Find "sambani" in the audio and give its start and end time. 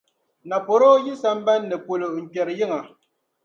1.21-1.75